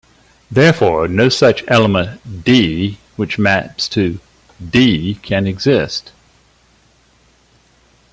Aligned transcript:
Therefore, 0.49 1.07
no 1.07 1.29
such 1.29 1.63
element 1.67 2.43
"d" 2.43 2.97
which 3.17 3.37
maps 3.37 3.87
to 3.89 4.19
"D" 4.71 5.13
can 5.21 5.45
exist. 5.45 6.11